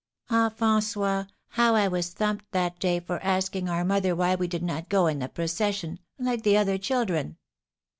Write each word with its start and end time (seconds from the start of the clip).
Ah, 0.31 0.49
François, 0.57 1.27
how 1.49 1.75
I 1.75 1.87
was 1.87 2.09
thumped 2.09 2.49
that 2.53 2.79
day 2.79 2.99
for 2.99 3.21
asking 3.23 3.69
our 3.69 3.85
mother 3.85 4.15
why 4.15 4.33
we 4.33 4.47
did 4.47 4.63
not 4.63 4.89
go 4.89 5.05
in 5.05 5.19
the 5.19 5.29
procession, 5.29 5.99
like 6.17 6.41
the 6.41 6.57
other 6.57 6.79
children!" 6.79 7.37